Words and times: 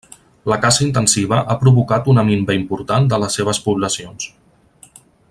La 0.51 0.55
caça 0.61 0.81
intensiva 0.85 1.41
ha 1.41 1.57
provocat 1.65 2.09
una 2.15 2.25
minva 2.31 2.57
important 2.63 3.07
de 3.13 3.23
les 3.25 3.41
seves 3.41 3.63
poblacions. 3.67 4.31